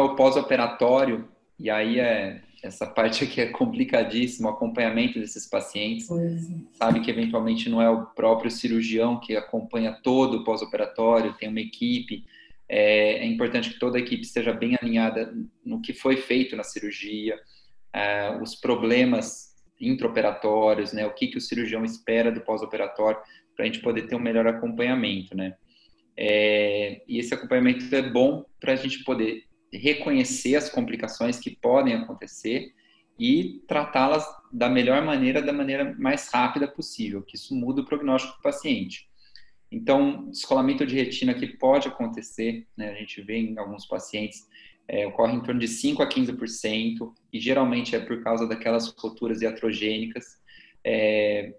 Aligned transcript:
ao 0.00 0.16
pós-operatório, 0.16 1.28
e 1.58 1.70
aí 1.70 2.00
é 2.00 2.42
essa 2.62 2.86
parte 2.86 3.24
aqui 3.24 3.40
é 3.40 3.46
complicadíssima, 3.46 4.50
o 4.50 4.52
acompanhamento 4.52 5.18
desses 5.18 5.46
pacientes. 5.46 6.10
É. 6.10 6.36
Sabe 6.72 7.00
que 7.00 7.10
eventualmente 7.10 7.70
não 7.70 7.80
é 7.80 7.88
o 7.88 8.06
próprio 8.06 8.50
cirurgião 8.50 9.18
que 9.18 9.34
acompanha 9.34 9.92
todo 10.02 10.38
o 10.38 10.44
pós-operatório, 10.44 11.34
tem 11.34 11.48
uma 11.48 11.60
equipe. 11.60 12.24
É, 12.68 13.18
é, 13.18 13.26
importante 13.26 13.70
que 13.70 13.78
toda 13.78 13.96
a 13.96 14.00
equipe 14.00 14.22
esteja 14.22 14.52
bem 14.52 14.76
alinhada 14.80 15.34
no 15.64 15.80
que 15.80 15.92
foi 15.92 16.18
feito 16.18 16.54
na 16.54 16.62
cirurgia, 16.62 17.38
é, 17.92 18.30
os 18.40 18.54
problemas 18.54 19.56
intraoperatórios, 19.80 20.92
né, 20.92 21.06
o 21.06 21.14
que, 21.14 21.28
que 21.28 21.38
o 21.38 21.40
cirurgião 21.40 21.84
espera 21.84 22.30
do 22.30 22.42
pós-operatório, 22.42 23.18
para 23.56 23.64
a 23.64 23.66
gente 23.66 23.80
poder 23.80 24.02
ter 24.02 24.14
um 24.14 24.20
melhor 24.20 24.46
acompanhamento, 24.46 25.34
né. 25.34 25.54
É, 26.16 27.00
e 27.08 27.18
esse 27.18 27.32
acompanhamento 27.32 27.92
é 27.94 28.02
bom 28.02 28.44
para 28.60 28.74
a 28.74 28.76
gente 28.76 29.02
poder 29.04 29.44
reconhecer 29.72 30.56
as 30.56 30.68
complicações 30.68 31.38
que 31.38 31.50
podem 31.50 31.94
acontecer 31.94 32.72
e 33.18 33.62
tratá-las 33.68 34.24
da 34.50 34.68
melhor 34.68 35.04
maneira, 35.04 35.42
da 35.42 35.52
maneira 35.52 35.94
mais 35.98 36.28
rápida 36.32 36.66
possível, 36.66 37.22
que 37.22 37.36
isso 37.36 37.54
muda 37.54 37.82
o 37.82 37.84
prognóstico 37.84 38.36
do 38.36 38.42
paciente. 38.42 39.08
Então, 39.70 40.28
descolamento 40.30 40.84
de 40.84 40.96
retina 40.96 41.34
que 41.34 41.46
pode 41.46 41.86
acontecer, 41.86 42.66
né, 42.76 42.90
a 42.90 42.94
gente 42.94 43.22
vê 43.22 43.36
em 43.36 43.56
alguns 43.58 43.86
pacientes, 43.86 44.48
é, 44.88 45.06
ocorre 45.06 45.34
em 45.34 45.42
torno 45.42 45.60
de 45.60 45.68
5 45.68 46.02
a 46.02 46.08
15%, 46.08 47.12
e 47.32 47.38
geralmente 47.38 47.94
é 47.94 48.00
por 48.00 48.22
causa 48.24 48.48
daquelas 48.48 48.88
roturas 48.88 49.40
iatrogênicas 49.42 50.40
é, 50.84 51.54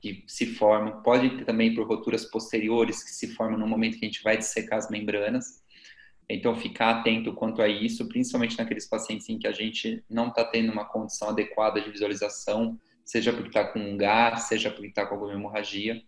que 0.00 0.22
se 0.28 0.46
formam. 0.54 1.02
Pode 1.02 1.38
ter 1.38 1.44
também 1.44 1.74
por 1.74 1.88
roturas 1.88 2.24
posteriores 2.26 3.02
que 3.02 3.10
se 3.10 3.28
formam 3.34 3.58
no 3.58 3.66
momento 3.66 3.98
que 3.98 4.04
a 4.04 4.08
gente 4.08 4.22
vai 4.22 4.36
dissecar 4.36 4.78
as 4.78 4.88
membranas. 4.88 5.60
Então, 6.32 6.54
ficar 6.54 6.90
atento 6.90 7.32
quanto 7.32 7.60
a 7.60 7.66
isso, 7.66 8.06
principalmente 8.06 8.56
naqueles 8.56 8.86
pacientes 8.86 9.28
em 9.28 9.36
que 9.36 9.48
a 9.48 9.52
gente 9.52 10.04
não 10.08 10.28
está 10.28 10.44
tendo 10.44 10.70
uma 10.70 10.84
condição 10.84 11.30
adequada 11.30 11.80
de 11.80 11.90
visualização, 11.90 12.78
seja 13.04 13.32
porque 13.32 13.48
está 13.48 13.64
com 13.64 13.80
um 13.80 13.96
gás, 13.96 14.44
seja 14.44 14.70
porque 14.70 14.86
está 14.86 15.04
com 15.04 15.14
alguma 15.16 15.32
hemorragia. 15.32 16.00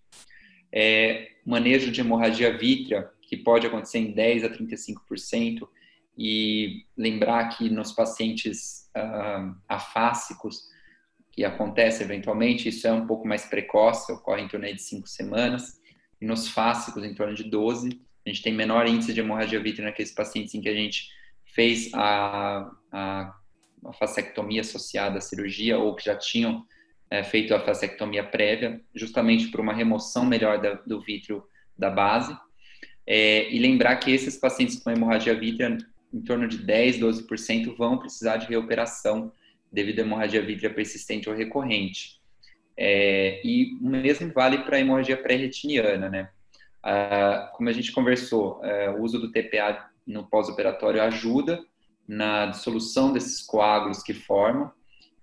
É, 0.71 1.29
manejo 1.45 1.91
de 1.91 2.01
hemorragia 2.01 2.57
vítrea, 2.57 3.11
que 3.21 3.37
pode 3.37 3.67
acontecer 3.67 3.99
em 3.99 4.13
10 4.13 4.45
a 4.45 4.49
35%, 4.51 5.69
e 6.17 6.85
lembrar 6.97 7.49
que 7.49 7.69
nos 7.69 7.91
pacientes 7.91 8.89
uh, 8.97 9.57
afásicos, 9.69 10.69
que 11.33 11.45
acontece 11.45 12.05
eventualmente, 12.05 12.69
isso 12.69 12.87
é 12.87 12.93
um 12.93 13.07
pouco 13.09 13.27
mais 13.27 13.47
precoce, 13.47 14.13
ocorre 14.13 14.43
em 14.43 14.49
torno 14.49 14.67
de 14.67 14.81
5 14.81 15.09
semanas, 15.09 15.81
e 16.21 16.27
nos 16.27 16.47
fásicos 16.47 17.03
em 17.03 17.13
torno 17.13 17.35
de 17.35 17.43
12 17.43 18.01
a 18.25 18.29
gente 18.29 18.43
tem 18.43 18.53
menor 18.53 18.87
índice 18.87 19.13
de 19.13 19.21
hemorragia 19.21 19.61
vítrea 19.61 19.87
naqueles 19.87 20.13
pacientes 20.13 20.55
em 20.55 20.61
que 20.61 20.69
a 20.69 20.75
gente 20.75 21.09
fez 21.45 21.93
a, 21.93 22.71
a, 22.91 23.35
a 23.85 23.93
fasectomia 23.93 24.61
associada 24.61 25.19
à 25.19 25.21
cirurgia 25.21 25.79
ou 25.79 25.95
que 25.95 26.05
já 26.05 26.17
tinham 26.17 26.65
é, 27.11 27.23
feito 27.23 27.55
a 27.55 27.61
fasectomia 27.61 28.25
prévia, 28.25 28.81
justamente 28.95 29.49
por 29.49 29.61
uma 29.61 29.75
remoção 29.75 30.25
melhor 30.25 30.61
da, 30.61 30.75
do 30.75 31.01
vítreo 31.01 31.45
da 31.77 31.91
base. 31.91 32.35
É, 33.07 33.53
e 33.53 33.59
lembrar 33.59 33.97
que 33.97 34.11
esses 34.11 34.37
pacientes 34.37 34.79
com 34.79 34.91
hemorragia 34.91 35.35
vítrea, 35.35 35.77
em 36.13 36.21
torno 36.23 36.47
de 36.47 36.59
10, 36.59 36.99
12%, 36.99 37.77
vão 37.77 37.99
precisar 37.99 38.37
de 38.37 38.47
reoperação 38.47 39.33
devido 39.71 39.99
à 39.99 40.03
hemorragia 40.03 40.41
vítrea 40.41 40.73
persistente 40.73 41.29
ou 41.29 41.35
recorrente. 41.35 42.21
É, 42.77 43.41
e 43.45 43.75
o 43.81 43.89
mesmo 43.89 44.33
vale 44.33 44.59
para 44.59 44.77
a 44.77 44.81
hemorragia 44.81 45.17
pré-retiniana, 45.17 46.09
né? 46.09 46.31
Uh, 46.85 47.57
como 47.57 47.69
a 47.69 47.73
gente 47.73 47.93
conversou, 47.93 48.61
uh, 48.61 48.99
o 48.99 49.03
uso 49.03 49.19
do 49.19 49.31
TPA 49.31 49.89
no 50.07 50.27
pós-operatório 50.29 51.01
ajuda 51.03 51.65
na 52.07 52.47
dissolução 52.47 53.13
desses 53.13 53.41
coágulos 53.41 54.03
que 54.03 54.13
formam, 54.13 54.73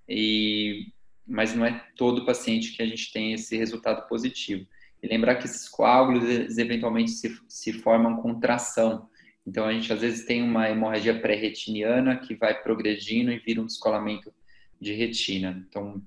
e, 0.07 0.87
mas 1.27 1.53
não 1.53 1.65
é 1.65 1.85
todo 1.95 2.25
paciente 2.25 2.75
que 2.75 2.81
a 2.81 2.85
gente 2.85 3.11
tem 3.11 3.33
esse 3.33 3.57
resultado 3.57 4.07
positivo. 4.07 4.65
E 5.03 5.07
lembrar 5.07 5.35
que 5.35 5.45
esses 5.45 5.67
coágulos, 5.67 6.57
eventualmente 6.57 7.11
se, 7.11 7.37
se 7.47 7.73
formam 7.73 8.17
com 8.17 8.39
tração. 8.39 9.07
Então, 9.45 9.65
a 9.65 9.73
gente 9.73 9.91
às 9.93 10.01
vezes 10.01 10.25
tem 10.25 10.41
uma 10.41 10.69
hemorragia 10.69 11.19
pré-retiniana 11.19 12.17
que 12.17 12.35
vai 12.35 12.61
progredindo 12.61 13.31
e 13.31 13.39
vira 13.39 13.61
um 13.61 13.65
descolamento 13.65 14.33
de 14.79 14.93
retina. 14.93 15.63
Então, 15.67 16.01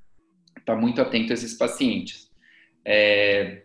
está 0.58 0.74
muito 0.74 1.00
atento 1.00 1.32
a 1.32 1.34
esses 1.34 1.54
pacientes. 1.54 2.30
É, 2.84 3.62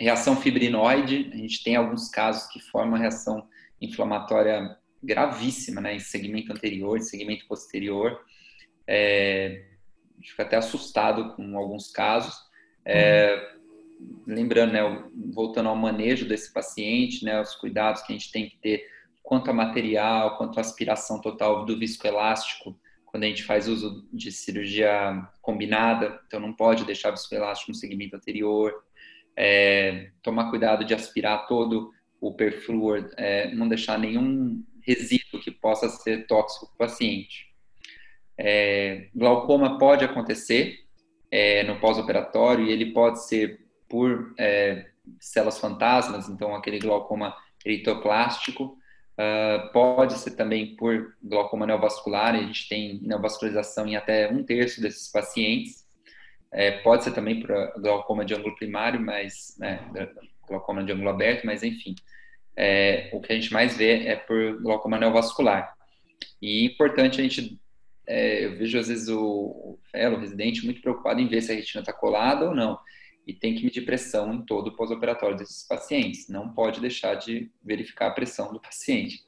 reação 0.00 0.34
fibrinoide, 0.34 1.30
a 1.32 1.36
gente 1.36 1.62
tem 1.62 1.76
alguns 1.76 2.08
casos 2.08 2.50
que 2.50 2.58
formam 2.58 2.98
reação 2.98 3.46
inflamatória 3.80 4.76
gravíssima, 5.02 5.80
né, 5.80 5.94
em 5.94 6.00
segmento 6.00 6.52
anterior, 6.52 6.96
em 6.96 7.02
segmento 7.02 7.46
posterior. 7.46 8.18
É, 8.86 9.66
a 10.12 10.16
gente 10.16 10.30
fica 10.30 10.42
até 10.42 10.56
assustado 10.56 11.34
com 11.34 11.56
alguns 11.56 11.90
casos. 11.90 12.34
É, 12.84 13.54
lembrando, 14.26 14.72
né, 14.72 15.04
voltando 15.34 15.68
ao 15.68 15.76
manejo 15.76 16.26
desse 16.26 16.50
paciente, 16.50 17.22
né, 17.22 17.38
os 17.38 17.54
cuidados 17.54 18.02
que 18.02 18.12
a 18.12 18.16
gente 18.16 18.32
tem 18.32 18.48
que 18.48 18.56
ter 18.56 18.86
quanto 19.22 19.50
a 19.50 19.54
material, 19.54 20.38
quanto 20.38 20.58
a 20.58 20.62
aspiração 20.62 21.20
total 21.20 21.66
do 21.66 21.78
viscoelástico, 21.78 22.78
quando 23.04 23.24
a 23.24 23.26
gente 23.26 23.42
faz 23.42 23.68
uso 23.68 24.08
de 24.12 24.32
cirurgia 24.32 25.28
combinada, 25.42 26.20
então 26.26 26.40
não 26.40 26.52
pode 26.52 26.84
deixar 26.84 27.10
viscoelástico 27.10 27.70
no 27.70 27.76
segmento 27.76 28.16
anterior, 28.16 28.72
é, 29.42 30.10
tomar 30.22 30.50
cuidado 30.50 30.84
de 30.84 30.92
aspirar 30.92 31.46
todo 31.46 31.90
o 32.20 32.34
perfluor, 32.34 33.10
é, 33.16 33.50
não 33.54 33.66
deixar 33.66 33.98
nenhum 33.98 34.62
resíduo 34.82 35.40
que 35.40 35.50
possa 35.50 35.88
ser 35.88 36.26
tóxico 36.26 36.66
para 36.66 36.74
o 36.74 36.88
paciente. 36.90 37.46
É, 38.36 39.08
glaucoma 39.14 39.78
pode 39.78 40.04
acontecer 40.04 40.80
é, 41.30 41.62
no 41.62 41.80
pós-operatório 41.80 42.66
e 42.66 42.70
ele 42.70 42.92
pode 42.92 43.24
ser 43.24 43.66
por 43.88 44.34
é, 44.38 44.90
células 45.18 45.58
fantasmas, 45.58 46.28
então 46.28 46.54
aquele 46.54 46.78
glaucoma 46.78 47.34
eritoplástico, 47.64 48.76
uh, 49.16 49.72
pode 49.72 50.18
ser 50.18 50.32
também 50.32 50.76
por 50.76 51.14
glaucoma 51.22 51.66
neovascular, 51.66 52.34
a 52.34 52.42
gente 52.42 52.68
tem 52.68 53.00
neovascularização 53.02 53.86
em 53.86 53.96
até 53.96 54.30
um 54.30 54.42
terço 54.42 54.80
desses 54.80 55.10
pacientes, 55.10 55.79
é, 56.52 56.72
pode 56.72 57.04
ser 57.04 57.12
também 57.12 57.40
para 57.40 57.72
glaucoma 57.78 58.24
de 58.24 58.34
ângulo 58.34 58.54
primário, 58.56 59.00
mas 59.00 59.56
né, 59.58 59.80
glaucoma 60.46 60.82
de 60.84 60.92
ângulo 60.92 61.10
aberto, 61.10 61.46
mas 61.46 61.62
enfim, 61.62 61.94
é, 62.56 63.08
o 63.12 63.20
que 63.20 63.32
a 63.32 63.36
gente 63.36 63.52
mais 63.52 63.76
vê 63.76 64.06
é 64.06 64.16
por 64.16 64.60
glaucoma 64.60 64.98
neovascular. 64.98 65.74
E 66.42 66.62
é 66.62 66.64
importante 66.66 67.20
a 67.20 67.22
gente, 67.22 67.58
é, 68.06 68.44
eu 68.44 68.56
vejo 68.56 68.78
às 68.78 68.88
vezes 68.88 69.08
o, 69.08 69.20
o 69.20 69.78
fellow, 69.90 70.18
o 70.18 70.20
residente, 70.20 70.64
muito 70.64 70.80
preocupado 70.80 71.20
em 71.20 71.28
ver 71.28 71.40
se 71.40 71.52
a 71.52 71.54
retina 71.54 71.80
está 71.80 71.92
colada 71.92 72.48
ou 72.48 72.54
não. 72.54 72.78
E 73.26 73.32
tem 73.32 73.54
que 73.54 73.62
medir 73.62 73.84
pressão 73.84 74.32
em 74.34 74.42
todo 74.42 74.68
o 74.68 74.76
pós-operatório 74.76 75.36
desses 75.36 75.62
pacientes. 75.62 76.28
Não 76.28 76.48
pode 76.48 76.80
deixar 76.80 77.14
de 77.14 77.50
verificar 77.62 78.08
a 78.08 78.12
pressão 78.12 78.52
do 78.52 78.60
paciente. 78.60 79.22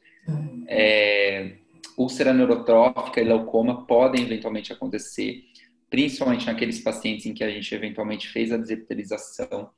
É, 0.66 1.56
úlcera 1.96 2.32
neurotrófica 2.32 3.20
e 3.20 3.24
glaucoma 3.24 3.86
podem 3.86 4.24
eventualmente 4.24 4.72
acontecer 4.72 5.44
principalmente 5.92 6.46
naqueles 6.46 6.80
pacientes 6.80 7.26
em 7.26 7.34
que 7.34 7.44
a 7.44 7.50
gente 7.50 7.74
eventualmente 7.74 8.26
fez 8.26 8.50
a 8.50 8.56
desepitelização. 8.56 9.70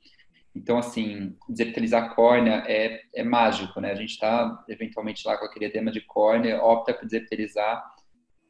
Então, 0.55 0.77
assim, 0.77 1.35
desepitelizar 1.49 2.05
a 2.05 2.15
córnea 2.15 2.63
é, 2.65 3.01
é 3.13 3.21
mágico, 3.21 3.81
né? 3.81 3.91
A 3.91 3.95
gente 3.95 4.11
está 4.11 4.63
eventualmente 4.69 5.27
lá 5.27 5.37
com 5.37 5.43
aquele 5.43 5.65
edema 5.65 5.91
de 5.91 5.99
córnea, 5.99 6.63
opta 6.63 6.93
por 6.93 7.05
desepitelizar, 7.05 7.83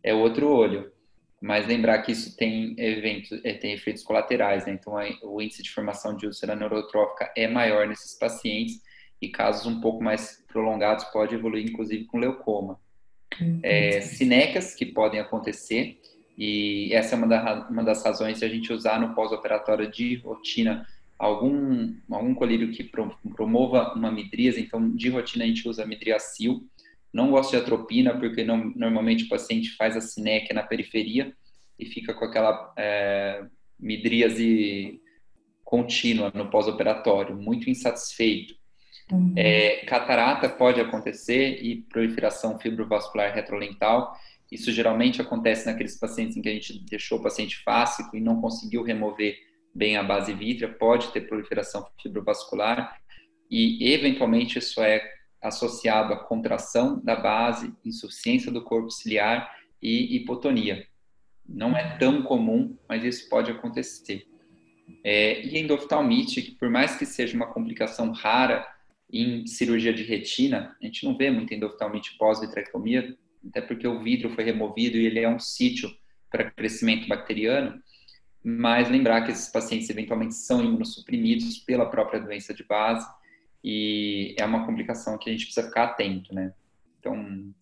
é 0.03 0.13
outro 0.13 0.47
olho. 0.47 0.91
Mas 1.41 1.65
lembrar 1.65 2.03
que 2.03 2.11
isso 2.11 2.37
tem, 2.37 2.75
eventos, 2.77 3.31
é, 3.43 3.55
tem 3.55 3.73
efeitos 3.73 4.03
colaterais, 4.03 4.67
né? 4.67 4.73
Então, 4.73 4.93
o 5.23 5.41
índice 5.41 5.63
de 5.63 5.71
formação 5.71 6.15
de 6.15 6.27
úlcera 6.27 6.55
neurotrófica 6.55 7.33
é 7.35 7.47
maior 7.47 7.87
nesses 7.87 8.13
pacientes 8.13 8.79
e 9.19 9.27
casos 9.29 9.65
um 9.65 9.81
pouco 9.81 10.03
mais 10.03 10.45
prolongados 10.47 11.05
pode 11.05 11.33
evoluir, 11.33 11.65
inclusive, 11.65 12.05
com 12.05 12.19
leucoma. 12.19 12.79
É, 13.63 14.01
sinecas 14.01 14.75
que 14.75 14.85
podem 14.85 15.19
acontecer, 15.19 15.99
e 16.37 16.93
essa 16.93 17.15
é 17.15 17.17
uma, 17.17 17.27
da, 17.27 17.67
uma 17.69 17.83
das 17.83 18.03
razões 18.03 18.39
de 18.39 18.45
a 18.45 18.49
gente 18.49 18.71
usar 18.73 18.99
no 18.99 19.13
pós-operatório 19.15 19.89
de 19.89 20.17
rotina 20.17 20.85
algum, 21.17 21.95
algum 22.11 22.33
colírio 22.33 22.71
que 22.71 22.83
promova 22.83 23.93
uma 23.93 24.11
midríase. 24.11 24.61
Então, 24.61 24.91
de 24.91 25.09
rotina, 25.09 25.45
a 25.45 25.47
gente 25.47 25.67
usa 25.67 25.85
midriacil. 25.85 26.67
Não 27.13 27.31
gosto 27.31 27.51
de 27.51 27.57
atropina, 27.57 28.17
porque 28.17 28.43
não, 28.43 28.73
normalmente 28.75 29.23
o 29.23 29.29
paciente 29.29 29.75
faz 29.75 29.95
a 29.95 30.01
sinéquia 30.01 30.53
na 30.53 30.63
periferia 30.63 31.33
e 31.79 31.85
fica 31.85 32.13
com 32.13 32.25
aquela 32.25 32.73
é, 32.77 33.45
midríase 33.79 34.99
contínua 35.63 36.31
no 36.35 36.49
pós-operatório, 36.49 37.35
muito 37.35 37.69
insatisfeito. 37.69 38.53
Uhum. 39.11 39.33
É, 39.35 39.85
catarata 39.85 40.49
pode 40.49 40.81
acontecer 40.81 41.63
e 41.63 41.81
proliferação 41.81 42.59
fibrovascular 42.59 43.33
retrolental. 43.33 44.15
Isso 44.55 44.71
geralmente 44.71 45.21
acontece 45.21 45.65
naqueles 45.65 45.99
pacientes 45.99 46.37
em 46.37 46.41
que 46.41 46.47
a 46.47 46.53
gente 46.53 46.79
deixou 46.85 47.19
o 47.19 47.21
paciente 47.21 47.57
fásico 47.57 48.15
e 48.15 48.21
não 48.21 48.39
conseguiu 48.39 48.83
remover 48.83 49.37
bem 49.73 49.97
a 49.97 50.03
base 50.03 50.33
vítrea, 50.33 50.71
pode 50.71 51.11
ter 51.11 51.27
proliferação 51.27 51.85
fibrovascular 52.01 52.97
e, 53.51 53.91
eventualmente, 53.93 54.57
isso 54.57 54.81
é 54.81 55.03
associado 55.41 56.13
à 56.13 56.17
contração 56.17 57.01
da 57.03 57.17
base, 57.17 57.73
insuficiência 57.83 58.49
do 58.49 58.63
corpo 58.63 58.89
ciliar 58.89 59.53
e 59.81 60.15
hipotonia. 60.15 60.87
Não 61.47 61.75
é 61.75 61.97
tão 61.97 62.23
comum, 62.23 62.77
mas 62.87 63.03
isso 63.03 63.27
pode 63.29 63.51
acontecer. 63.51 64.25
É, 65.03 65.41
e 65.41 65.59
endoftalmite, 65.59 66.41
que 66.41 66.51
por 66.51 66.69
mais 66.69 66.95
que 66.95 67.05
seja 67.05 67.35
uma 67.35 67.51
complicação 67.51 68.11
rara 68.11 68.65
em 69.11 69.45
cirurgia 69.45 69.93
de 69.93 70.03
retina, 70.03 70.75
a 70.81 70.85
gente 70.85 71.03
não 71.03 71.15
vê 71.15 71.29
muita 71.29 71.53
endoftalmite 71.53 72.17
pós-vitrectomia, 72.17 73.15
até 73.47 73.61
porque 73.61 73.87
o 73.87 74.01
vidro 74.01 74.29
foi 74.29 74.43
removido 74.43 74.97
e 74.97 75.05
ele 75.05 75.19
é 75.19 75.29
um 75.29 75.39
sítio 75.39 75.89
para 76.29 76.51
crescimento 76.51 77.07
bacteriano, 77.07 77.81
mas 78.43 78.89
lembrar 78.89 79.21
que 79.21 79.31
esses 79.31 79.49
pacientes 79.49 79.89
eventualmente 79.89 80.35
são 80.35 80.63
imunossuprimidos 80.63 81.57
pela 81.59 81.89
própria 81.89 82.19
doença 82.19 82.53
de 82.53 82.63
base 82.63 83.07
e 83.63 84.35
é 84.37 84.45
uma 84.45 84.65
complicação 84.65 85.17
que 85.17 85.29
a 85.29 85.33
gente 85.33 85.45
precisa 85.45 85.67
ficar 85.67 85.85
atento, 85.85 86.33
né? 86.33 86.53
Então, 86.99 87.53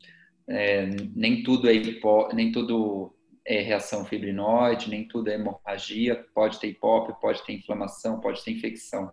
é, 0.47 0.87
nem 1.15 1.43
tudo 1.43 1.69
é 1.69 1.73
hipo, 1.73 2.27
nem 2.33 2.51
tudo 2.51 3.15
é 3.45 3.61
reação 3.61 4.05
fibrinoide, 4.05 4.89
nem 4.89 5.07
tudo 5.07 5.29
é 5.29 5.35
hemorragia, 5.35 6.25
pode 6.33 6.59
ter 6.59 6.67
hipópio, 6.67 7.15
pode 7.15 7.45
ter 7.45 7.53
inflamação, 7.53 8.19
pode 8.19 8.43
ter 8.43 8.51
infecção. 8.51 9.11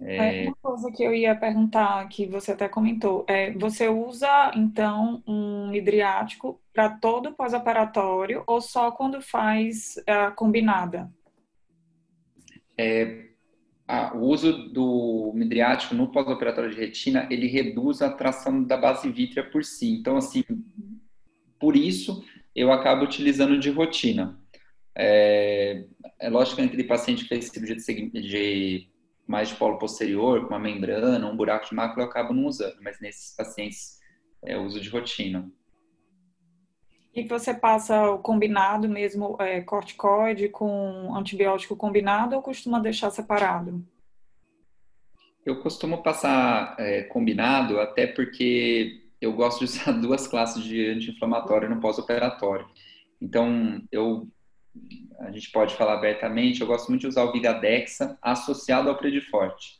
É... 0.00 0.44
Uma 0.44 0.56
coisa 0.62 0.92
que 0.92 1.02
eu 1.02 1.12
ia 1.12 1.34
perguntar, 1.34 2.08
que 2.08 2.26
você 2.26 2.52
até 2.52 2.68
comentou, 2.68 3.24
é, 3.28 3.52
você 3.52 3.88
usa, 3.88 4.52
então, 4.54 5.22
um 5.26 5.68
midriático 5.70 6.60
para 6.72 6.88
todo 6.90 7.34
pós-operatório 7.34 8.44
ou 8.46 8.60
só 8.60 8.92
quando 8.92 9.20
faz 9.20 9.94
a 10.06 10.30
combinada? 10.30 11.10
É, 12.78 13.24
o 14.14 14.18
uso 14.18 14.68
do 14.68 15.32
midriático 15.34 15.94
no 15.94 16.12
pós-operatório 16.12 16.70
de 16.70 16.76
retina, 16.76 17.26
ele 17.28 17.48
reduz 17.48 18.00
a 18.00 18.12
tração 18.12 18.62
da 18.62 18.76
base 18.76 19.10
vítrea 19.10 19.42
por 19.42 19.64
si. 19.64 19.90
Então, 19.94 20.16
assim, 20.16 20.44
por 21.58 21.74
isso, 21.74 22.24
eu 22.54 22.70
acabo 22.70 23.04
utilizando 23.04 23.58
de 23.58 23.70
rotina. 23.70 24.38
É, 24.94 25.84
é 26.20 26.28
lógico 26.28 26.56
que 26.56 26.62
aquele 26.62 26.84
paciente 26.84 27.22
que 27.22 27.28
fez 27.28 27.46
cirurgia 27.46 27.76
de, 27.76 28.10
de 28.10 28.88
mais 29.28 29.50
de 29.50 29.56
polo 29.56 29.78
posterior, 29.78 30.40
com 30.40 30.48
uma 30.48 30.58
membrana, 30.58 31.30
um 31.30 31.36
buraco 31.36 31.68
de 31.68 31.74
mácula, 31.74 32.06
eu 32.06 32.08
acabo 32.08 32.32
não 32.32 32.46
usando, 32.46 32.76
mas 32.80 32.98
nesses 32.98 33.36
pacientes 33.36 33.98
é 34.42 34.56
uso 34.56 34.80
de 34.80 34.88
rotina. 34.88 35.48
E 37.14 37.26
você 37.26 37.52
passa 37.52 38.10
o 38.10 38.18
combinado 38.18 38.88
mesmo, 38.88 39.36
é, 39.38 39.60
corticoide 39.60 40.48
com 40.48 41.14
antibiótico 41.14 41.76
combinado 41.76 42.36
ou 42.36 42.42
costuma 42.42 42.78
deixar 42.78 43.10
separado? 43.10 43.84
Eu 45.44 45.60
costumo 45.60 46.02
passar 46.02 46.76
é, 46.78 47.02
combinado, 47.02 47.80
até 47.80 48.06
porque 48.06 49.02
eu 49.20 49.32
gosto 49.32 49.58
de 49.58 49.64
usar 49.64 49.92
duas 50.00 50.26
classes 50.26 50.62
de 50.62 50.86
anti-inflamatório 50.86 51.68
no 51.68 51.80
pós-operatório. 51.80 52.66
Então, 53.20 53.82
eu 53.90 54.26
a 55.20 55.30
gente 55.30 55.50
pode 55.50 55.74
falar 55.74 55.94
abertamente, 55.94 56.60
eu 56.60 56.66
gosto 56.66 56.88
muito 56.88 57.02
de 57.02 57.06
usar 57.08 57.24
o 57.24 57.32
Vigadexa 57.32 58.16
associado 58.22 58.88
ao 58.88 58.96
Prediforte. 58.96 59.78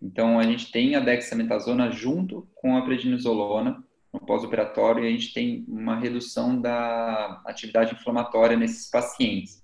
Então, 0.00 0.38
a 0.38 0.42
gente 0.42 0.72
tem 0.72 0.94
a 0.96 1.00
dexametasona 1.00 1.90
junto 1.90 2.48
com 2.54 2.76
a 2.76 2.82
prednisolona 2.82 3.82
no 4.12 4.20
pós-operatório 4.20 5.04
e 5.04 5.08
a 5.08 5.10
gente 5.10 5.32
tem 5.32 5.64
uma 5.68 5.96
redução 5.96 6.60
da 6.60 7.40
atividade 7.46 7.94
inflamatória 7.94 8.56
nesses 8.56 8.90
pacientes. 8.90 9.62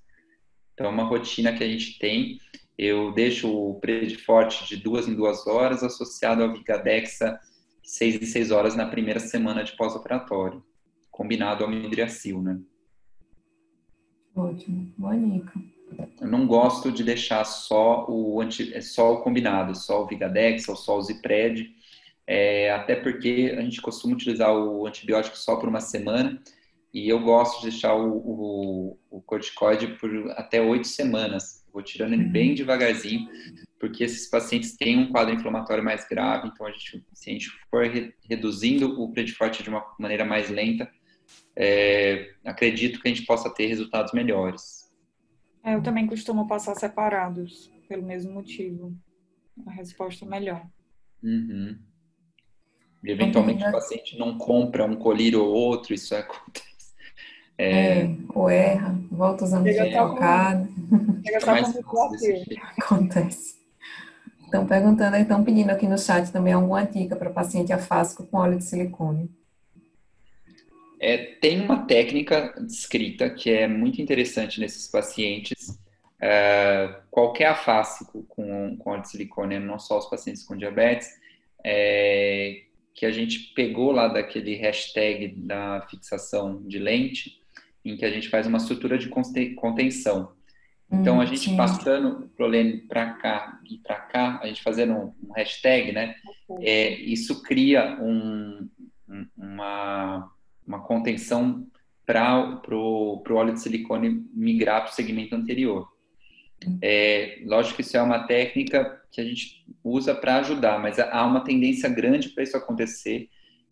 Então, 0.72 0.86
é 0.86 0.90
uma 0.90 1.04
rotina 1.04 1.52
que 1.52 1.64
a 1.64 1.68
gente 1.68 1.98
tem. 1.98 2.38
Eu 2.76 3.12
deixo 3.12 3.52
o 3.52 3.80
Prediforte 3.80 4.68
de 4.68 4.76
duas 4.76 5.08
em 5.08 5.14
duas 5.14 5.46
horas 5.46 5.82
associado 5.82 6.42
ao 6.42 6.52
Vigadexa 6.52 7.38
seis 7.82 8.20
em 8.20 8.26
seis 8.26 8.50
horas 8.50 8.76
na 8.76 8.86
primeira 8.86 9.18
semana 9.18 9.64
de 9.64 9.74
pós-operatório, 9.74 10.62
combinado 11.10 11.64
ao 11.64 11.70
Midriacil, 11.70 12.42
né? 12.42 12.60
Ótimo, 14.38 14.88
boa 14.96 15.16
dica. 15.16 15.52
Eu 16.20 16.28
não 16.28 16.46
gosto 16.46 16.92
de 16.92 17.02
deixar 17.02 17.44
só 17.44 18.06
o, 18.08 18.40
anti, 18.40 18.72
é 18.72 18.80
só 18.80 19.14
o 19.14 19.20
combinado, 19.20 19.74
só 19.74 20.02
o 20.02 20.06
Vigadex 20.06 20.68
ou 20.68 20.76
só 20.76 20.96
o 20.96 21.02
Zipred, 21.02 21.74
é, 22.24 22.70
até 22.70 22.94
porque 22.94 23.56
a 23.58 23.62
gente 23.62 23.82
costuma 23.82 24.14
utilizar 24.14 24.54
o 24.54 24.86
antibiótico 24.86 25.36
só 25.36 25.56
por 25.56 25.68
uma 25.68 25.80
semana 25.80 26.40
e 26.94 27.08
eu 27.08 27.20
gosto 27.20 27.62
de 27.62 27.70
deixar 27.70 27.94
o, 27.94 28.16
o, 28.16 28.98
o 29.10 29.20
corticoide 29.22 29.88
por 29.98 30.30
até 30.32 30.60
oito 30.60 30.86
semanas. 30.86 31.64
Vou 31.72 31.82
tirando 31.82 32.12
ele 32.12 32.24
bem 32.24 32.54
devagarzinho, 32.54 33.28
porque 33.80 34.04
esses 34.04 34.28
pacientes 34.30 34.76
têm 34.76 34.98
um 34.98 35.10
quadro 35.10 35.34
inflamatório 35.34 35.82
mais 35.82 36.06
grave, 36.08 36.48
então 36.48 36.64
a 36.64 36.70
gente, 36.70 37.04
se 37.12 37.30
a 37.30 37.32
gente 37.32 37.50
for 37.68 37.84
re, 37.86 38.14
reduzindo 38.28 39.02
o 39.02 39.10
prediforte 39.10 39.64
de 39.64 39.68
uma 39.68 39.84
maneira 39.98 40.24
mais 40.24 40.48
lenta, 40.48 40.88
é, 41.56 42.30
acredito 42.44 43.00
que 43.00 43.08
a 43.08 43.14
gente 43.14 43.26
possa 43.26 43.52
ter 43.52 43.66
resultados 43.66 44.12
melhores. 44.12 44.88
É, 45.64 45.74
eu 45.74 45.82
também 45.82 46.06
costumo 46.06 46.46
passar 46.46 46.74
separados, 46.76 47.70
pelo 47.88 48.02
mesmo 48.02 48.32
motivo. 48.32 48.94
A 49.66 49.72
resposta 49.72 50.24
é 50.24 50.28
melhor. 50.28 50.64
Uhum. 51.22 51.76
E, 53.02 53.10
eventualmente 53.10 53.64
o 53.64 53.72
paciente 53.72 54.18
não 54.18 54.38
compra 54.38 54.84
um 54.84 54.96
colírio 54.96 55.42
ou 55.42 55.52
outro, 55.52 55.94
isso 55.94 56.14
acontece. 56.16 56.68
É, 57.56 58.02
é 58.02 58.16
ou 58.32 58.48
erra, 58.48 58.96
volta 59.10 59.44
usando 59.44 59.64
de 59.64 59.90
trocado. 59.90 60.68
Acontece. 62.78 63.58
Estão 64.44 64.64
perguntando, 64.66 65.16
estão 65.16 65.44
pedindo 65.44 65.70
aqui 65.70 65.86
no 65.86 65.98
chat 65.98 66.30
também 66.32 66.54
alguma 66.54 66.84
dica 66.84 67.16
para 67.16 67.30
paciente 67.30 67.72
afásico 67.72 68.26
com 68.26 68.38
óleo 68.38 68.56
de 68.56 68.64
silicone. 68.64 69.30
É, 71.00 71.16
tem 71.40 71.60
uma 71.60 71.86
técnica 71.86 72.54
descrita 72.60 73.30
que 73.30 73.50
é 73.50 73.68
muito 73.68 74.02
interessante 74.02 74.60
nesses 74.60 74.88
pacientes. 74.88 75.78
É, 76.20 76.96
qualquer 77.10 77.46
afásico 77.46 78.24
com, 78.24 78.76
com 78.76 78.90
óleo 78.90 79.02
de 79.02 79.10
silicone, 79.10 79.58
não 79.60 79.78
só 79.78 79.98
os 79.98 80.06
pacientes 80.06 80.42
com 80.42 80.56
diabetes, 80.56 81.08
é, 81.64 82.62
que 82.94 83.06
a 83.06 83.12
gente 83.12 83.52
pegou 83.54 83.92
lá 83.92 84.08
daquele 84.08 84.54
hashtag 84.56 85.28
da 85.28 85.86
fixação 85.88 86.62
de 86.66 86.78
lente, 86.78 87.40
em 87.84 87.96
que 87.96 88.04
a 88.04 88.10
gente 88.10 88.28
faz 88.28 88.46
uma 88.46 88.58
estrutura 88.58 88.98
de 88.98 89.08
contenção. 89.08 90.32
Então, 90.90 91.20
a 91.20 91.24
hum, 91.24 91.26
gente 91.26 91.50
sim. 91.50 91.56
passando 91.56 92.28
prolene 92.34 92.78
para 92.78 93.12
cá 93.12 93.60
e 93.70 93.78
para 93.78 93.96
cá, 93.96 94.40
a 94.42 94.46
gente 94.46 94.62
fazendo 94.62 94.94
um, 94.94 95.32
hashtag, 95.36 95.92
né? 95.92 96.14
É, 96.60 96.90
isso 96.90 97.42
cria 97.42 97.98
um, 98.00 98.68
uma 99.36 100.32
contenção 100.88 101.66
para 102.06 102.60
o 102.74 103.22
óleo 103.30 103.52
de 103.52 103.60
silicone 103.60 104.26
migrar 104.32 104.82
para 104.82 104.90
o 104.90 104.94
segmento 104.94 105.36
anterior. 105.36 105.86
É, 106.82 107.42
lógico 107.44 107.76
que 107.76 107.82
isso 107.82 107.96
é 107.96 108.02
uma 108.02 108.26
técnica 108.26 109.00
que 109.12 109.20
a 109.20 109.24
gente 109.24 109.64
usa 109.84 110.14
para 110.14 110.38
ajudar, 110.38 110.80
mas 110.80 110.98
há 110.98 111.24
uma 111.24 111.44
tendência 111.44 111.88
grande 111.88 112.30
para 112.30 112.42
isso 112.42 112.56
acontecer 112.56 113.28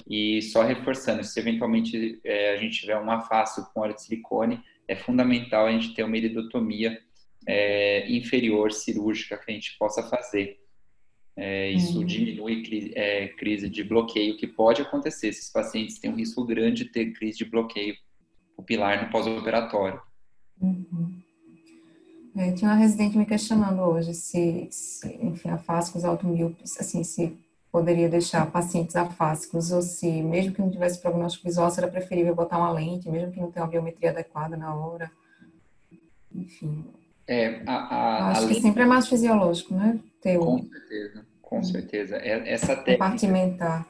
e 0.09 0.43
só 0.43 0.63
reforçando, 0.63 1.25
se 1.25 1.41
eventualmente 1.41 2.21
é, 2.23 2.53
a 2.53 2.57
gente 2.59 2.79
tiver 2.81 2.97
um 2.99 3.11
afácio 3.11 3.67
com 3.73 3.81
óleo 3.81 3.95
de 3.95 4.03
silicone, 4.03 4.63
é 4.87 4.95
fundamental 4.95 5.67
a 5.67 5.73
gente 5.73 5.95
ter 5.95 6.05
uma 6.05 6.17
iridotomia 6.17 7.01
é, 7.49 8.09
inferior 8.13 8.71
cirúrgica 8.71 9.39
que 9.39 9.51
a 9.51 9.55
gente 9.55 9.77
possa 9.79 10.03
fazer. 10.03 10.61
É, 11.37 11.71
isso 11.71 11.99
uhum. 11.99 12.05
diminui 12.05 12.63
crise, 12.63 12.93
é, 12.95 13.29
crise 13.29 13.69
de 13.69 13.85
bloqueio 13.85 14.37
que 14.37 14.47
pode 14.47 14.81
acontecer. 14.81 15.29
Esses 15.29 15.51
pacientes 15.51 15.99
têm 15.99 16.11
um 16.11 16.17
risco 16.17 16.43
grande 16.45 16.85
de 16.85 16.91
ter 16.91 17.13
crise 17.13 17.39
de 17.39 17.45
bloqueio 17.45 17.95
pupilar 18.57 19.05
no 19.05 19.11
pós-operatório. 19.11 20.01
Uhum. 20.61 21.21
É, 22.35 22.53
tinha 22.53 22.71
uma 22.71 22.77
residente 22.77 23.17
me 23.17 23.27
questionando 23.27 23.81
hoje 23.81 24.15
se, 24.15 24.69
se 24.71 25.09
enfim, 25.23 25.51
afásicos 25.51 26.05
automíopes, 26.05 26.79
assim, 26.81 27.05
se 27.05 27.37
poderia 27.71 28.09
deixar 28.09 28.51
pacientes 28.51 28.97
afásicos 28.97 29.71
ou 29.71 29.83
se, 29.83 30.23
mesmo 30.23 30.55
que 30.55 30.61
não 30.61 30.71
tivesse 30.71 31.01
prognóstico 31.01 31.47
visual, 31.47 31.71
seria 31.71 31.91
preferível 31.91 32.35
botar 32.35 32.59
uma 32.59 32.73
lente, 32.73 33.11
mesmo 33.11 33.33
que 33.33 33.41
não 33.41 33.51
tenha 33.51 33.65
uma 33.65 33.71
biometria 33.71 34.11
adequada 34.11 34.57
na 34.57 34.75
hora. 34.75 35.11
Enfim. 36.35 36.85
É, 37.29 37.63
a, 37.67 37.75
a, 37.75 38.29
Acho 38.31 38.45
a 38.45 38.49
que 38.49 38.61
sempre 38.61 38.83
é 38.83 38.87
mais 38.87 39.09
fisiológico, 39.09 39.75
né? 39.75 39.99
Ter 40.21 40.39
com 40.39 40.63
certeza, 40.63 41.27
com 41.43 41.63
certeza. 41.63 42.17
É, 42.17 42.53
essa 42.53 42.77
técnica. 42.77 42.93
Compartimentar. 42.93 43.89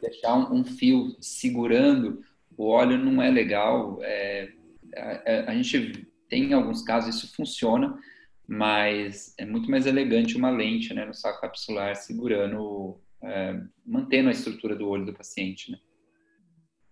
Deixar 0.00 0.34
um, 0.34 0.60
um, 0.60 0.64
fio 0.64 1.14
segurando 1.20 2.22
o 2.56 2.68
óleo 2.68 2.96
não 2.98 3.22
é 3.22 3.30
legal. 3.30 3.98
É, 4.02 4.50
a, 4.96 5.50
a 5.50 5.54
gente 5.54 6.06
tem 6.28 6.44
em 6.44 6.52
alguns 6.54 6.82
casos 6.82 7.14
isso 7.14 7.34
funciona, 7.34 7.98
mas 8.46 9.34
é 9.38 9.44
muito 9.44 9.70
mais 9.70 9.86
elegante 9.86 10.36
uma 10.36 10.50
lente 10.50 10.94
né, 10.94 11.04
no 11.04 11.14
saco 11.14 11.40
capsular 11.40 11.94
segurando 11.96 12.98
é, 13.22 13.60
mantendo 13.84 14.28
a 14.28 14.32
estrutura 14.32 14.74
do 14.74 14.88
olho 14.88 15.04
do 15.04 15.12
paciente, 15.12 15.70
né? 15.70 15.78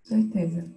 Certeza. 0.02 0.70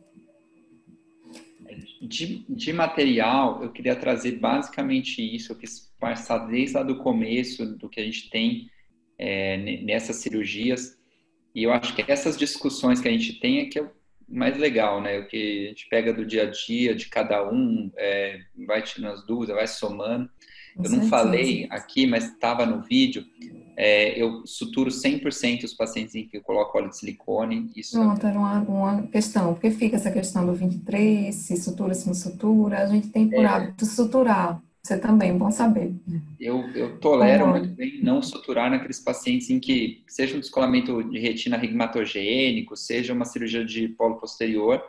De, 2.01 2.45
de, 2.49 2.73
material, 2.73 3.63
eu 3.63 3.71
queria 3.71 3.95
trazer 3.95 4.33
basicamente 4.33 5.21
isso, 5.21 5.51
eu 5.51 5.57
quis 5.57 5.91
passar 5.99 6.39
desde 6.47 6.75
lá 6.75 6.83
do 6.83 6.97
começo 6.97 7.65
do 7.77 7.89
que 7.89 7.99
a 7.99 8.03
gente 8.03 8.29
tem 8.29 8.69
é, 9.17 9.57
nessas 9.83 10.17
cirurgias. 10.17 10.97
E 11.53 11.63
eu 11.63 11.71
acho 11.71 11.95
que 11.95 12.03
essas 12.07 12.37
discussões 12.37 12.99
que 12.99 13.07
a 13.07 13.11
gente 13.11 13.39
tem 13.39 13.59
é 13.59 13.65
que 13.65 13.77
é 13.77 13.83
o 13.83 13.91
mais 14.27 14.57
legal, 14.57 15.01
né? 15.01 15.19
O 15.19 15.27
que 15.27 15.65
a 15.65 15.69
gente 15.69 15.87
pega 15.89 16.13
do 16.13 16.25
dia 16.25 16.43
a 16.43 16.51
dia 16.51 16.95
de 16.95 17.07
cada 17.07 17.47
um, 17.49 17.91
é, 17.97 18.41
vai 18.65 18.81
tirando 18.81 19.13
as 19.13 19.25
dúvidas, 19.25 19.55
vai 19.55 19.67
somando. 19.67 20.29
Eu 20.81 20.89
não 20.89 21.07
falei 21.07 21.67
aqui, 21.69 22.07
mas 22.07 22.25
estava 22.31 22.65
no 22.65 22.81
vídeo. 22.81 23.25
É, 23.77 24.21
eu 24.21 24.45
suturo 24.45 24.89
100% 24.89 25.63
os 25.63 25.73
pacientes 25.73 26.13
em 26.15 26.27
que 26.27 26.37
eu 26.37 26.41
coloco 26.41 26.77
óleo 26.77 26.89
de 26.89 26.97
silicone. 26.97 27.71
Isso 27.75 27.99
Pronto, 27.99 28.25
era 28.25 28.37
uma, 28.37 28.59
uma 28.61 29.03
questão, 29.07 29.53
porque 29.53 29.71
fica 29.71 29.95
essa 29.95 30.11
questão 30.11 30.45
do 30.45 30.53
23, 30.53 31.33
se 31.33 31.57
sutura, 31.57 31.93
se 31.93 32.07
não 32.07 32.13
sutura, 32.13 32.79
a 32.79 32.87
gente 32.87 33.09
tem 33.09 33.29
por 33.29 33.43
é. 33.43 33.45
hábito 33.45 33.85
suturar. 33.85 34.61
Você 34.83 34.97
também, 34.97 35.37
bom 35.37 35.51
saber. 35.51 35.93
Eu, 36.39 36.67
eu 36.73 36.99
tolero 36.99 37.47
muito 37.47 37.69
bem 37.69 38.01
não 38.01 38.19
suturar 38.19 38.69
naqueles 38.71 38.99
pacientes 38.99 39.49
em 39.51 39.59
que, 39.59 40.03
seja 40.07 40.35
um 40.35 40.39
descolamento 40.39 41.03
de 41.03 41.19
retina 41.19 41.55
rigmatogênico, 41.55 42.75
seja 42.75 43.13
uma 43.13 43.25
cirurgia 43.25 43.63
de 43.63 43.89
polo 43.89 44.15
posterior, 44.19 44.83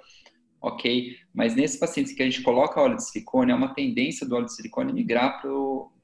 ok? 0.62 1.14
Mas 1.34 1.54
nesses 1.54 1.78
pacientes 1.78 2.14
que 2.14 2.22
a 2.22 2.24
gente 2.24 2.40
coloca 2.40 2.80
óleo 2.80 2.96
de 2.96 3.04
silicone, 3.04 3.52
é 3.52 3.54
uma 3.54 3.74
tendência 3.74 4.26
do 4.26 4.34
óleo 4.34 4.46
de 4.46 4.54
silicone 4.54 4.94
migrar 4.94 5.42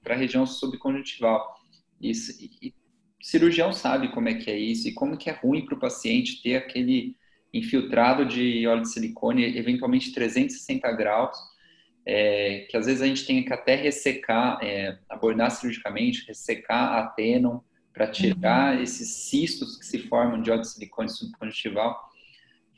para 0.02 0.14
a 0.14 0.18
região 0.18 0.44
subconjuntival. 0.46 1.57
Isso, 2.00 2.32
e, 2.40 2.68
e 2.68 2.74
cirurgião 3.20 3.72
sabe 3.72 4.08
como 4.08 4.28
é 4.28 4.34
que 4.34 4.50
é 4.50 4.56
isso 4.56 4.88
e 4.88 4.92
como 4.92 5.16
que 5.16 5.28
é 5.28 5.32
ruim 5.32 5.64
para 5.64 5.74
o 5.74 5.80
paciente 5.80 6.42
ter 6.42 6.56
aquele 6.56 7.16
infiltrado 7.52 8.24
de 8.24 8.66
óleo 8.66 8.82
de 8.82 8.90
silicone, 8.90 9.56
eventualmente 9.56 10.12
360 10.12 10.90
graus, 10.92 11.36
é, 12.04 12.66
que 12.70 12.76
às 12.76 12.86
vezes 12.86 13.02
a 13.02 13.06
gente 13.06 13.26
tem 13.26 13.42
que 13.44 13.52
até 13.52 13.74
ressecar, 13.74 14.58
é, 14.62 14.98
abordar 15.08 15.50
cirurgicamente, 15.50 16.26
ressecar 16.26 16.94
a 16.94 17.06
tenon 17.08 17.60
para 17.92 18.06
tirar 18.06 18.76
uhum. 18.76 18.82
esses 18.82 19.08
cistos 19.28 19.76
que 19.76 19.84
se 19.84 19.98
formam 19.98 20.40
de 20.40 20.50
óleo 20.50 20.62
de 20.62 20.68
silicone 20.68 21.10
subconjuntival. 21.10 22.08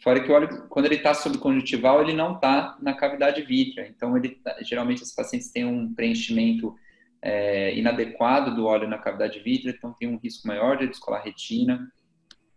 Fora 0.02 0.20
que 0.20 0.30
o 0.30 0.34
óleo, 0.34 0.66
quando 0.68 0.86
ele 0.86 0.94
está 0.94 1.12
subconjuntival, 1.12 2.02
ele 2.02 2.14
não 2.14 2.34
está 2.34 2.78
na 2.80 2.94
cavidade 2.94 3.42
vítrea. 3.42 3.86
Então, 3.86 4.16
ele, 4.16 4.30
tá, 4.30 4.56
geralmente, 4.62 5.02
os 5.02 5.12
pacientes 5.12 5.50
têm 5.50 5.64
um 5.64 5.92
preenchimento 5.92 6.74
é, 7.22 7.76
inadequado 7.76 8.54
do 8.54 8.66
óleo 8.66 8.88
na 8.88 8.98
cavidade 8.98 9.40
vítrea, 9.40 9.74
então 9.76 9.92
tem 9.92 10.08
um 10.08 10.18
risco 10.18 10.46
maior 10.46 10.76
de 10.76 10.88
descolar 10.88 11.22
retina. 11.22 11.90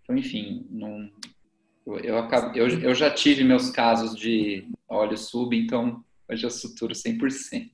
Então, 0.02 0.18
enfim, 0.18 0.66
não, 0.70 1.10
eu, 1.86 2.00
eu, 2.00 2.18
acabo, 2.18 2.58
eu, 2.58 2.68
eu 2.68 2.96
já 2.96 3.10
tive 3.10 3.44
meus 3.44 3.70
casos 3.70 4.16
de 4.16 4.68
óleo 4.88 5.18
sub, 5.18 5.56
então 5.58 6.04
Hoje 6.30 6.46
eu 6.46 6.52
suturo 6.52 6.94
100%. 6.94 7.70